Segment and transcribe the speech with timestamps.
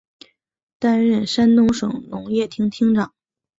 [0.79, 3.13] 担任山东省农业厅厅长。